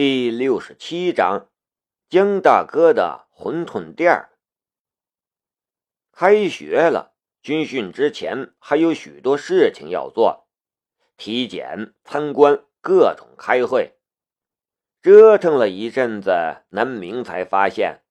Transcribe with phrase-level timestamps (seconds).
[0.00, 1.48] 第六十七章，
[2.08, 4.28] 江大哥的馄饨店。
[6.12, 10.46] 开学了，军训之前还有许多事情要做，
[11.16, 13.96] 体检、参观、各种开会，
[15.02, 16.30] 折腾了一阵子，
[16.68, 18.02] 南明才发现，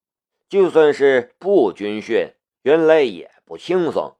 [0.49, 2.33] 就算是不军训，
[2.63, 4.17] 原来也不轻松。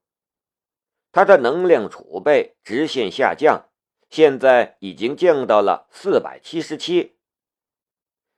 [1.12, 3.66] 他的能量储备直线下降，
[4.10, 7.17] 现在已经降到了四百七十七。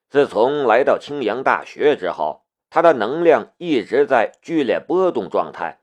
[0.09, 5.81] 自从来到青阳大学之后，他的能量一直在剧烈波动状态，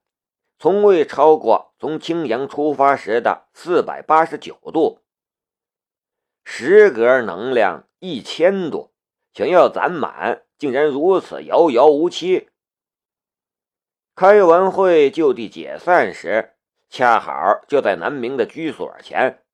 [0.59, 5.01] 从未超过从青阳出发时的四百八十九度。
[6.45, 8.93] 十格能量一千多，
[9.33, 12.49] 想要攒满，竟然如此遥遥无期。
[14.17, 16.55] 开完会就地解散时，
[16.89, 19.45] 恰好就在南明的居所前。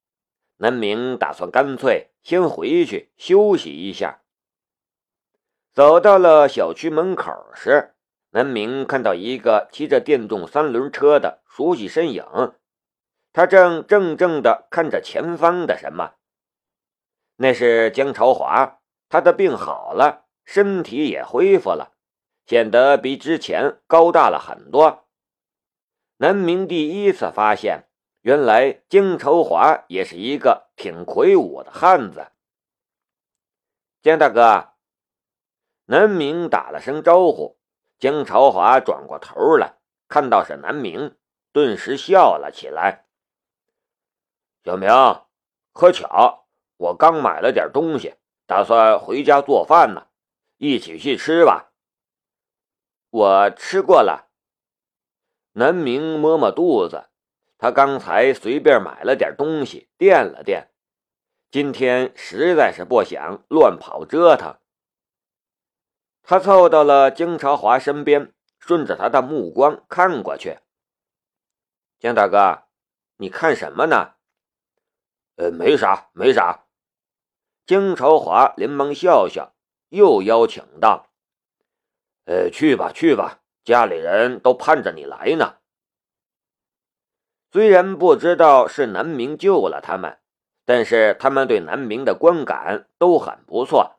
[0.56, 4.21] 南明打算干脆先回去休息一下。
[5.74, 7.94] 走到了小区门口时，
[8.33, 12.27] 南明看到一个骑着电动三轮车的熟悉身影，
[13.33, 16.16] 他正怔怔地看着前方的什么。
[17.36, 21.94] 那是江朝华，他的病好了，身体也恢复了，
[22.44, 25.08] 显得比之前高大了很多。
[26.19, 27.88] 南明第一次发现，
[28.20, 32.27] 原来江朝华也是一个挺魁梧的汉子。
[34.02, 34.72] 江大哥。
[35.86, 37.58] 南明打了声招呼，
[37.98, 41.16] 江朝华转过头来，看到是南明，
[41.52, 43.06] 顿时笑了起来。
[44.64, 44.88] 小明，
[45.72, 48.14] 可巧，我刚买了点东西，
[48.47, 50.06] 打算回家做饭呢，
[50.56, 51.72] 一起去吃吧。
[53.10, 54.30] 我吃过了。
[55.55, 57.10] 南明摸摸肚子，
[57.58, 60.70] 他刚才随便买了点东西垫了垫，
[61.50, 64.56] 今天实在是不想乱跑折腾。
[66.23, 70.59] 他凑到了金朝华身边，顺着他的目光看过去。
[71.99, 72.62] 江大哥，
[73.16, 74.15] 你看什么呢？
[75.37, 76.65] 呃，没啥，没啥。
[77.66, 79.55] 金朝华连忙笑笑，
[79.88, 81.09] 又邀请道
[82.27, 85.56] ：“呃，去吧，去吧，家里人都盼着你来呢。”
[87.50, 90.19] 虽然不知道是南明救了他们，
[90.65, 93.99] 但是他们对南明的观感都很不错。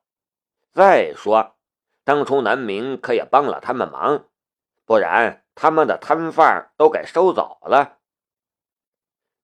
[0.74, 1.56] 再说。
[2.04, 4.26] 当初南明可也帮了他们忙，
[4.86, 8.00] 不然他们的摊贩都给收走了。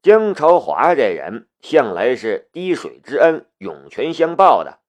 [0.02, 4.80] 江朝华这人向来是滴水之恩涌泉相报的，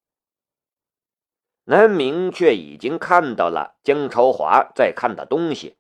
[1.65, 5.77] 南明却已经看到了江朝华在看的东西。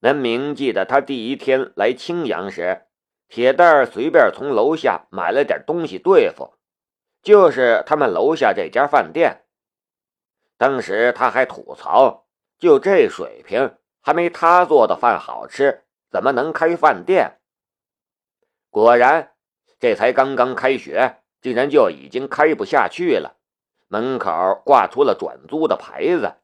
[0.00, 2.86] 南明记得他第一天来青阳时，
[3.28, 6.54] 铁蛋儿随便从楼下买了点东西对付，
[7.22, 9.44] 就是他们楼下这家饭店。
[10.60, 12.26] 当时他还吐槽
[12.60, 17.40] ：“就这水平，还没他做的饭好吃，怎么能开饭店？”
[18.68, 19.32] 果然，
[19.78, 23.38] 这才刚刚开学，竟然就已经开不下去了，
[23.88, 26.34] 门口挂出了转租的牌子。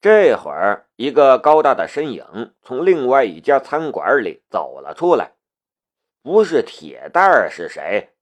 [0.00, 5.32] 这会儿，一个高大的身影从另外一家餐馆里走了出来，
[6.22, 8.14] 不是铁蛋儿是谁？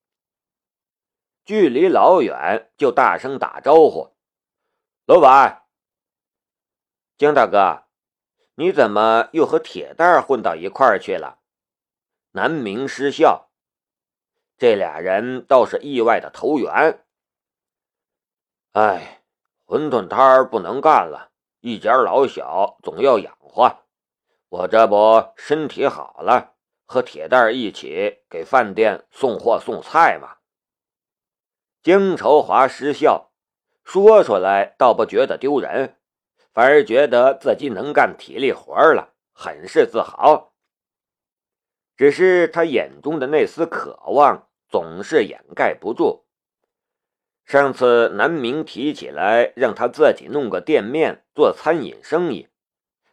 [1.45, 4.14] 距离老远就大声打招呼。
[5.07, 5.67] 老板，
[7.19, 7.85] 江大哥，
[8.55, 11.41] 你怎么又和铁蛋混到一块儿去了？
[12.31, 13.51] 南明失笑，
[14.57, 17.05] 这俩人倒是意外的投缘。
[18.73, 19.23] 哎，
[19.67, 23.85] 馄饨摊儿不能干了，一家老小总要养活。
[24.49, 26.55] 我这不身体好了，
[26.87, 30.39] 和铁蛋一起给饭店送货送菜嘛。
[31.83, 33.33] 江朝华失笑。
[33.85, 35.97] 说出来倒不觉得丢人，
[36.53, 40.55] 反而觉得自己能干体力活了，很是自豪。
[41.97, 46.25] 只是他眼中的那丝渴望总是掩盖不住。
[47.45, 52.49] 上次南明提起来让他自己弄个店面做餐饮生意，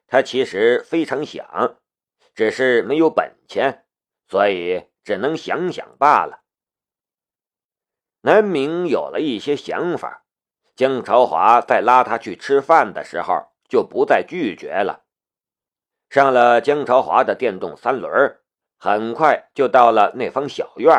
[0.08, 1.78] 他其实非常想，
[2.34, 3.86] 只是没有本钱，
[4.28, 6.44] 所以只能想想罢了。
[8.22, 10.26] 南明有了一些想法。
[10.76, 15.04] 江朝华在拉他去吃饭的时候，就不再拒绝了。
[16.10, 18.40] 上了江朝华的电动三轮，
[18.78, 20.92] 很快就到了那方小院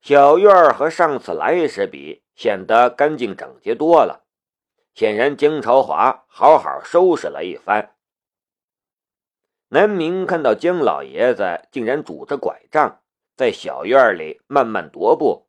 [0.00, 4.24] 小院和上次来时比，显得干净整洁多了。
[4.94, 7.94] 显然，江朝华好好收拾了一番。
[9.68, 13.00] 南明看到江老爷子竟然拄着拐杖
[13.36, 15.48] 在小院里慢慢踱步。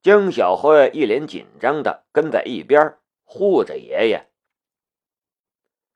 [0.00, 4.28] 江小慧一脸紧张的跟在一边护着爷爷。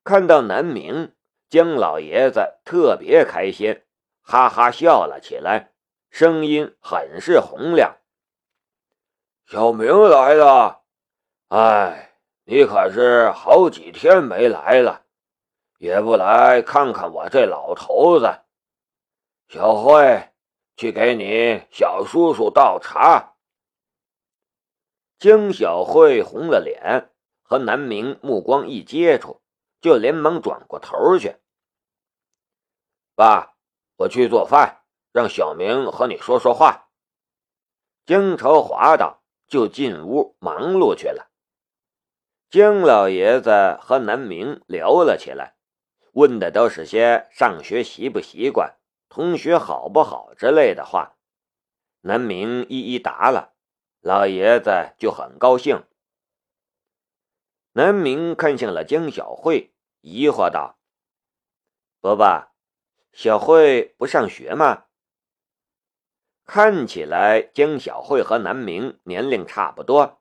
[0.02, 1.14] 看到南明，
[1.48, 3.82] 江老爷子特别开心，
[4.20, 5.72] 哈哈笑了起来，
[6.10, 7.98] 声音很是洪亮
[9.46, 10.82] ：“小明来了，
[11.48, 15.04] 哎，你可是好几天没来了，
[15.78, 18.40] 也不来看看我这老头子。
[19.48, 20.30] 小慧，
[20.76, 23.28] 去给你小叔叔倒茶。”
[25.22, 27.08] 江小慧红了脸，
[27.44, 29.40] 和南明目光一接触。
[29.80, 31.36] 就连忙转过头去。
[33.14, 33.54] 爸，
[33.98, 34.82] 我去做饭，
[35.12, 36.88] 让小明和你说说话。
[38.04, 41.30] 江朝华道，就进屋忙碌去了。
[42.50, 45.54] 江老爷子和南明聊了起来，
[46.14, 48.76] 问的都是些上学习不习惯、
[49.08, 51.14] 同学好不好之类的话。
[52.00, 53.51] 南明一一答了，
[54.02, 55.84] 老爷子就很高兴。
[57.74, 59.72] 南明看向了江小慧。
[60.00, 60.80] 疑惑道
[62.02, 62.48] ：“伯伯，
[63.12, 64.86] 小慧不上学吗？
[66.44, 70.20] 看起来江小慧和南明年龄差不多。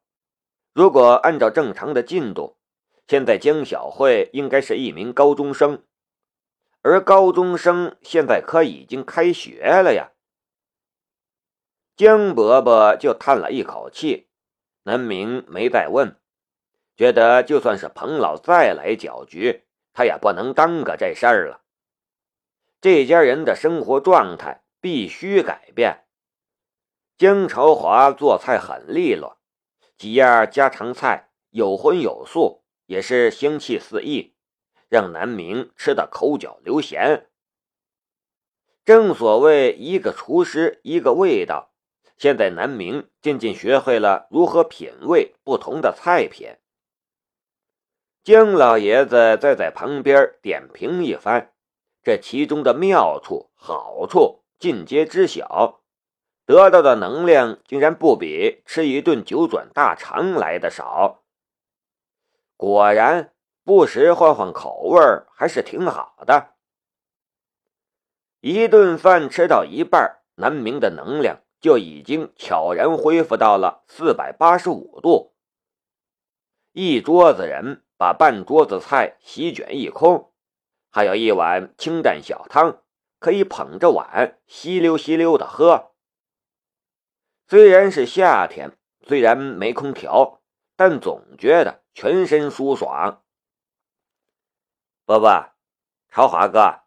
[0.74, 2.60] 如果按照正常的进度，
[3.08, 5.84] 现在江小慧应该是一名高中生，
[6.84, 10.12] 而高中生现在可已经开学了呀。”
[12.02, 14.28] 江伯伯就叹了一口气，
[14.86, 16.20] 南明没再问，
[16.98, 19.66] 觉得就算是彭老再来搅局。
[19.94, 21.62] 他也不能耽搁这事儿了。
[22.82, 26.06] 这家人的生活状态必须改变。
[27.20, 29.38] 江朝华做菜很利落，
[29.96, 34.34] 几样家常菜有荤有素，也是香气四溢，
[34.90, 37.26] 让南明吃得口角流涎。
[38.84, 41.71] 正所谓一个厨师一个味道，
[42.22, 46.56] 现在南明渐渐学会了如何品味不同的菜品。
[48.24, 51.52] 江老爷子再在旁边点评一番，
[52.04, 55.82] 这其中的妙处、好处尽皆知晓，
[56.46, 61.24] 得到的能量竟然不比吃一顿九转大肠来的少。
[62.56, 63.34] 果然，
[63.64, 65.02] 不时换换口味
[65.34, 66.54] 还是挺好的。
[68.42, 75.34] 一顿饭吃到一半，南明的能量就已经悄然恢复到了四百八十五度，
[76.74, 77.84] 一桌子人。
[78.02, 80.34] 把半桌子菜席卷一空，
[80.90, 82.82] 还有一碗清淡小汤，
[83.20, 85.92] 可以捧着碗吸溜吸溜的喝。
[87.48, 88.76] 虽然是夏天，
[89.06, 90.42] 虽然没空调，
[90.76, 93.24] 但总觉得全身舒爽。
[95.06, 95.52] 伯伯，
[96.10, 96.80] 朝华哥，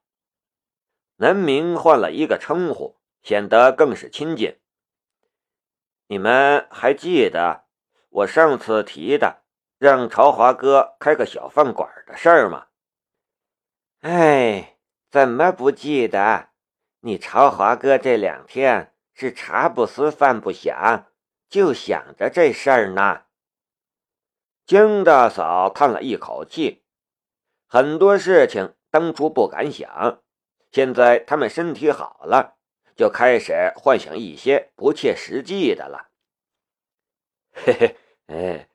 [1.19, 4.59] 南明换了一个称呼，显得更是亲近。
[6.06, 7.65] 你们还记得
[8.11, 9.43] 我上次提的？
[9.79, 12.67] 让朝华哥开个小饭馆的事儿吗？
[14.01, 14.79] 哎，
[15.11, 16.51] 怎么不记得？
[17.01, 21.06] 你朝华哥这两天是茶不思饭不想，
[21.49, 23.23] 就想着这事儿呢。
[24.65, 26.85] 江大嫂叹了一口气，
[27.67, 30.23] 很多事情当初不敢想，
[30.71, 32.57] 现在他们身体好了，
[32.96, 36.08] 就开始幻想一些不切实际的了。
[37.52, 37.96] 嘿嘿，
[38.26, 38.69] 哎。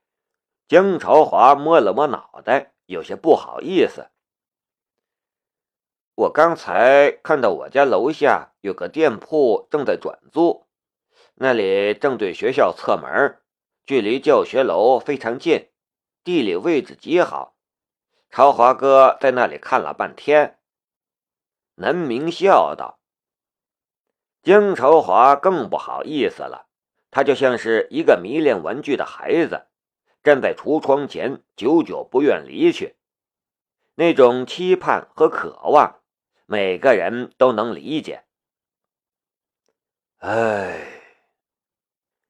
[0.68, 4.12] 江朝华摸了摸脑袋，有些不好意思。
[6.14, 10.68] 我刚才看到我家楼下有个店铺正在转租，
[11.34, 13.42] 那里正对学校侧门，
[13.84, 15.72] 距离教学楼非常近，
[16.24, 17.56] 地理位置极好。
[18.30, 20.60] 朝华哥在那里看了半天。
[21.74, 22.99] 南明笑道
[24.44, 26.68] ：“江朝华更不好意思了，
[27.12, 29.68] 他就像是一个迷恋玩具的孩子。”
[30.22, 32.98] 站在橱窗前，久久不愿离去，
[33.96, 36.02] 那种期盼和渴望，
[36.46, 38.26] 每个人都能理解。
[40.18, 40.86] 唉，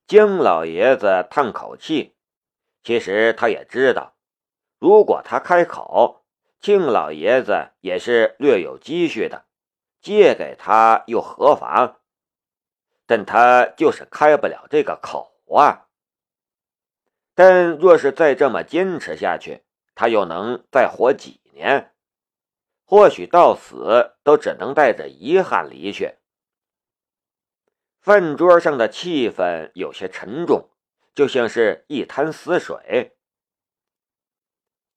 [0.05, 2.15] 江老爷子叹口气。
[2.83, 4.13] 其实他也知道，
[4.77, 6.23] 如果他开口，
[6.61, 9.45] 庆老爷子也是略有积蓄的，
[9.99, 11.98] 借给他又何妨？
[13.09, 15.87] 但他就是开不了这个口啊。
[17.33, 19.63] 但若是再这么坚持下去，
[19.95, 21.91] 他又能再活几年？
[22.85, 26.19] 或许到死都只能带着遗憾离去。
[27.99, 30.69] 饭桌上的气氛有些沉重，
[31.15, 33.17] 就像是一滩死水。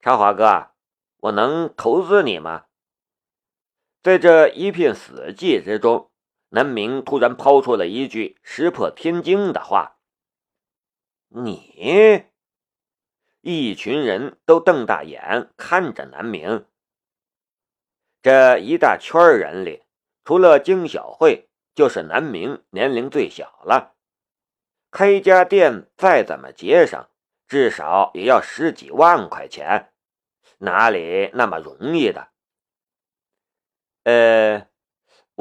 [0.00, 0.72] 长华哥，
[1.16, 2.66] 我能投资你吗？
[4.02, 6.10] 在这一片死寂之中，
[6.54, 9.96] 南明突然抛出了一句石破天惊的话。
[11.28, 12.26] 你？
[13.40, 16.66] 一群人都瞪大眼看着南明。
[18.20, 19.82] 这一大圈人里，
[20.24, 23.94] 除了金小慧，就是南明年龄最小了。
[24.90, 27.08] 开家店再怎么节省，
[27.48, 29.90] 至少也要十几万块钱，
[30.58, 32.28] 哪里那么容易的？
[34.04, 34.68] 呃，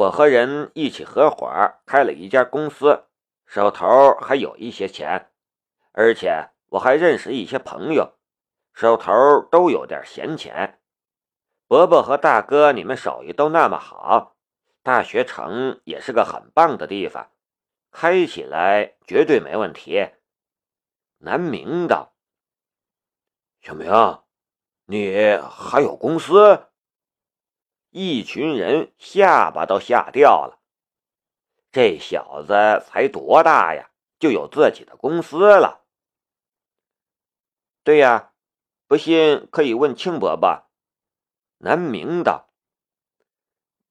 [0.01, 1.47] 我和人一起合伙
[1.85, 3.03] 开了一家公司，
[3.45, 5.29] 手头还有一些钱，
[5.91, 8.13] 而且我还认识一些朋友，
[8.73, 9.13] 手头
[9.51, 10.81] 都有点闲钱。
[11.67, 14.35] 伯伯和大哥，你们手艺都那么好，
[14.81, 17.29] 大学城也是个很棒的地方，
[17.91, 20.09] 开起来绝对没问题。
[21.19, 22.15] 南明道，
[23.61, 23.87] 小明，
[24.85, 26.70] 你还有公司？
[27.91, 30.59] 一群人下巴都吓掉了。
[31.71, 35.83] 这小子才多大呀，就有自己的公司了？
[37.83, 38.31] 对呀，
[38.87, 40.63] 不信可以问庆伯伯。
[41.57, 42.49] 南明道：“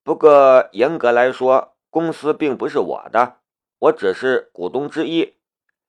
[0.02, 3.38] 不过严格来说，公司并不是我的，
[3.78, 5.37] 我只是股东之一。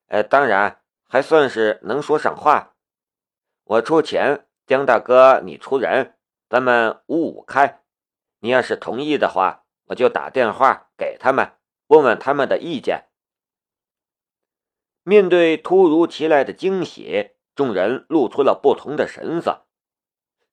[0.08, 2.74] 哎，当然还算是能说上话。
[3.64, 6.16] 我出钱，江大哥你出人，
[6.48, 7.81] 咱们五五开。
[8.42, 11.52] 你要是同意的话，我就打电话给他们，
[11.86, 13.06] 问问他们的意见。”
[15.04, 19.66] 面对突如其来的惊喜，众人露出了不同的神色。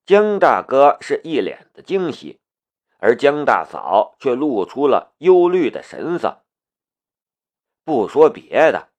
[0.05, 2.39] 江大哥是一脸的惊喜，
[3.00, 6.43] 而江大嫂却露出了忧虑的神色。
[7.84, 8.89] 不说别的，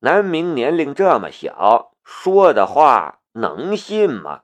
[0.00, 4.42] 南明年龄这么小，说的话能信吗？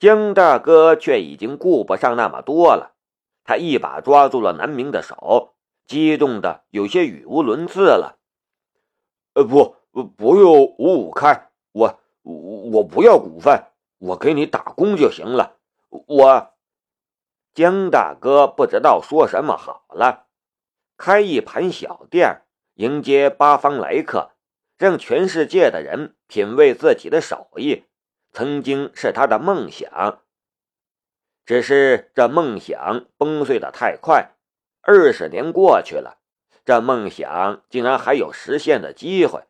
[0.00, 2.94] 江大哥却已经顾不上那么多了，
[3.44, 5.52] 他一把抓住了南明的手，
[5.86, 8.18] 激动的有些语无伦次了。
[9.34, 9.76] 呃，不，
[10.16, 13.66] 不用五五开，我我不要股份。
[13.98, 15.58] 我给你打工就行了。
[15.90, 16.54] 我
[17.52, 20.28] 江大哥不知道说什么好了。
[20.96, 22.40] 开一盘小店，
[22.76, 24.30] 迎接八方来客，
[24.78, 27.84] 让全世界的人品味自己的手艺，
[28.32, 30.22] 曾经是他的梦想。
[31.46, 34.36] 只是这梦想崩碎的太快，
[34.82, 36.18] 二十年过去了，
[36.64, 39.42] 这梦想竟然还有实现的机会，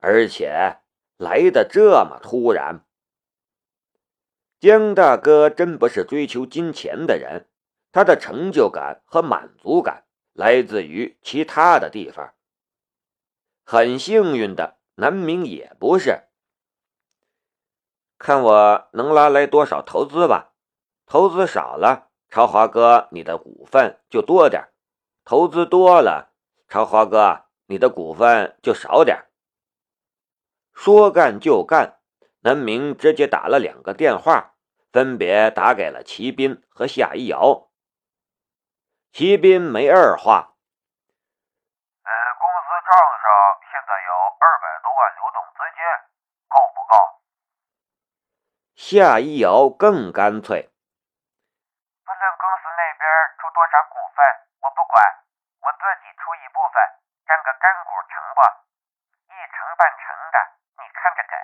[0.00, 0.78] 而且
[1.16, 2.84] 来的这么突然。
[4.58, 7.46] 江大哥真不是追求金钱的人，
[7.92, 12.34] 他的成就感和满足感来自于其他的地方。
[13.62, 16.22] 很幸运的，南明也不是。
[18.18, 20.50] 看我能拉来多少投资吧，
[21.06, 24.64] 投资少了，朝华哥你的股份就多点；
[25.24, 26.32] 投资多了，
[26.68, 29.24] 朝华哥你的股份就少点。
[30.74, 31.94] 说干就干。
[32.42, 34.54] 南明直接打了两个电话，
[34.92, 37.68] 分别打给了齐斌和夏一瑶。
[39.12, 40.54] 齐斌没二话：“，
[42.06, 43.26] 公司账上
[43.66, 45.82] 现在有二百多万流动资金，？”
[48.90, 50.64] 夏一瑶更干脆
[52.08, 53.04] ：“不论公司那边
[53.36, 54.24] 出多少股份，
[54.64, 55.04] 我不管，
[55.60, 56.80] 我自己出一部分，
[57.26, 58.40] 占个干股成不？
[59.28, 60.36] 一成半成的，
[60.80, 61.36] 你看着给。”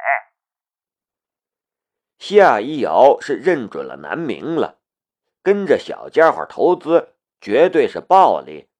[2.17, 4.79] 夏一瑶是认准了南明了，
[5.43, 8.71] 跟着小家伙投资绝对是暴利。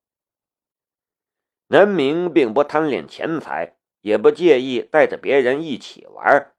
[1.69, 6.54] 南明并不贪恋钱财，也不介意带着别人一起玩，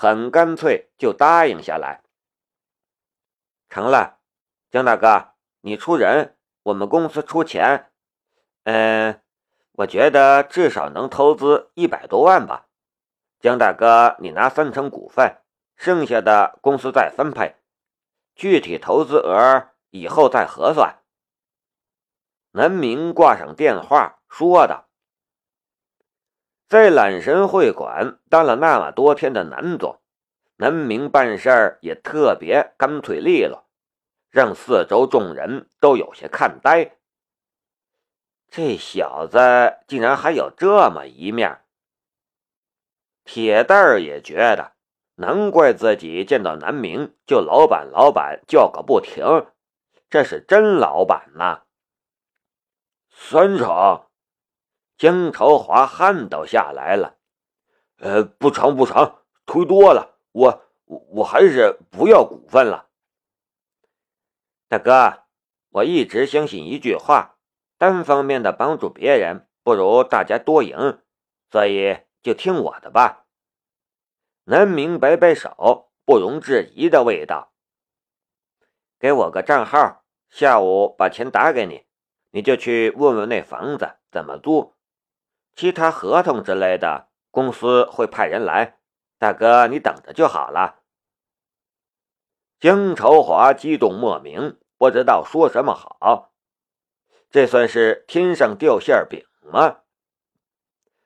[0.00, 2.04] 很干脆就答应下来。
[3.68, 4.20] 成了，
[4.70, 7.90] 江大哥，你出人，我们公司出钱。
[8.62, 9.20] 嗯，
[9.72, 12.68] 我觉得至少能投资一百多万吧。
[13.40, 15.38] 江大哥，你拿三成股份。
[15.74, 17.56] 剩下的公司再分配，
[18.36, 21.02] 具体投资额以后再核算。
[22.52, 24.87] 南明挂上电话说道
[26.68, 30.00] ：“在揽神会馆当了那么多天的南总，
[30.56, 33.64] 南明办事儿也特别干脆利落，
[34.30, 36.96] 让四周众人都有些看呆。
[38.50, 39.38] 这小子
[39.86, 41.60] 竟然还有这么一面。”
[43.24, 44.72] 铁蛋儿也觉得。
[45.20, 49.48] 难怪自己见到南明就老板老板叫个不停，
[50.08, 51.62] 这是真老板呐！
[53.10, 54.04] 三成，
[54.98, 57.16] 江朝华汗都下来了。
[57.98, 59.14] 呃，不成不成，
[59.46, 62.88] 忒多了，我我还是不要股份了。
[64.68, 65.22] 大哥，
[65.70, 67.36] 我一直相信一句话：
[67.78, 71.00] 单方面的帮助别人，不如大家多赢。
[71.50, 73.24] 所以就听我的吧。
[74.44, 77.52] 南明摆摆手，不容置疑的味道。
[78.98, 81.86] 给我个账号，下午把钱打给你，
[82.30, 84.74] 你就去问问那房子怎么租，
[85.58, 88.78] 其他合同之类的，公司会派人来。
[89.18, 90.82] 大哥，你等着就好了。
[92.60, 96.32] 江朝华激动莫名，不知道说什么好。
[97.28, 99.78] 这算是天上掉馅饼吗？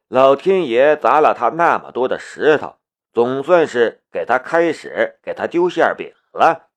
[0.08, 2.76] 老天爷砸了他那么多的石头，
[3.10, 6.68] 总算是给他开始给他丢馅饼了。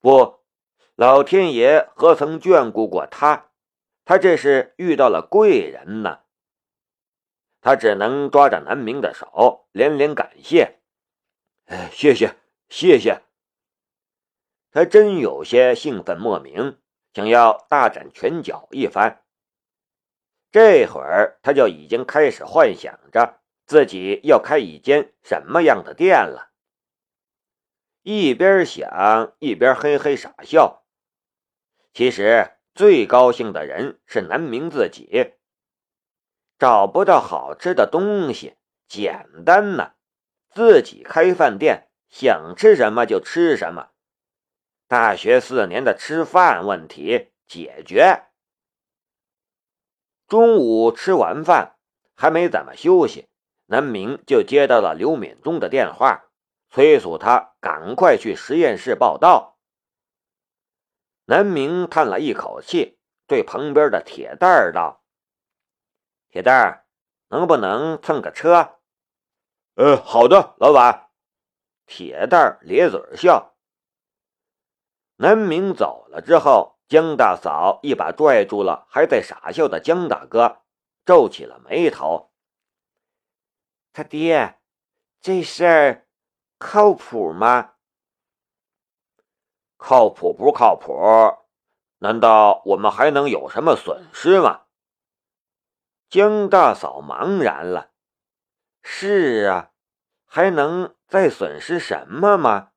[0.00, 0.44] 不，
[0.94, 3.46] 老天爷何曾眷顾过他？
[4.04, 6.20] 他这是遇到了贵人呢。
[7.60, 10.80] 他只能抓着南明的手，连连感谢
[11.66, 12.34] ：“哎，谢谢，
[12.68, 13.22] 谢谢。”
[14.72, 16.78] 他真有些兴奋莫名。
[17.12, 19.24] 想要大展拳脚一番，
[20.52, 26.52] 这会儿他就已经开始幻想着自己要开一间什么样的店了。
[28.02, 30.84] 一边想一边嘿嘿傻笑。
[31.92, 35.34] 其实最高兴的人是南明自己。
[36.60, 38.54] 找不到好吃的东西，
[38.86, 39.94] 简单呐，
[40.50, 43.88] 自己开饭店，想吃什么就吃什么。
[44.86, 48.24] 大学四年的吃饭问题解决。
[50.28, 51.76] 中午吃完饭，
[52.14, 53.30] 还没怎么休息，
[53.64, 56.26] 南明就接到了刘敏忠的电话，
[56.68, 59.56] 催促他赶快去实验室报道。
[61.24, 64.99] 南明叹了一口气，对旁边的铁蛋儿道
[66.30, 66.86] ：“铁蛋儿，
[67.28, 68.78] 能不能蹭个车
[69.74, 71.10] ？”“呃，好的，老板。”
[71.86, 73.56] 铁蛋儿咧嘴笑。
[75.16, 80.62] 南明走了之后，江大嫂一把拽住了还在傻笑的江大哥，
[81.04, 82.32] 皱起了眉头。
[83.92, 84.60] 他爹，
[85.20, 86.06] 这事儿
[86.58, 87.74] 靠谱吗？
[89.76, 90.94] 靠谱不靠谱？
[91.98, 94.62] 难道我们还能有什么损失吗？
[96.10, 97.92] 江大嫂茫然了。
[98.82, 99.70] 是啊，
[100.26, 102.69] 还能再损失什么吗？